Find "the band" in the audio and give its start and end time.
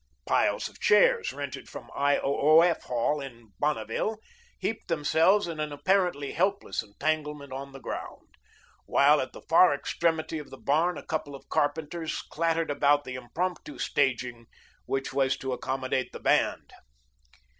16.13-16.73